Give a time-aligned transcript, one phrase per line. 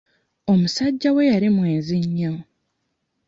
[0.51, 2.33] Omusajja we yali mwenzi nnyo.